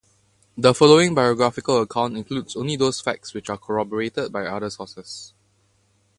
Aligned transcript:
The 0.57 0.73
following 0.73 1.13
biographical 1.13 1.79
account 1.79 2.17
includes 2.17 2.55
only 2.55 2.75
those 2.75 2.99
facts 2.99 3.35
which 3.35 3.51
are 3.51 3.57
corroborated 3.59 4.31
by 4.31 4.47
other 4.47 4.71
sources. 4.71 5.35